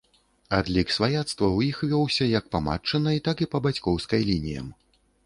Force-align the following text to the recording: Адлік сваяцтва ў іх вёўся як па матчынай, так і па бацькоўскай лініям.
Адлік 0.59 0.93
сваяцтва 0.93 1.45
ў 1.47 1.59
іх 1.71 1.81
вёўся 1.91 2.27
як 2.39 2.47
па 2.55 2.63
матчынай, 2.69 3.21
так 3.29 3.37
і 3.47 3.49
па 3.53 3.63
бацькоўскай 3.67 4.21
лініям. 4.31 4.73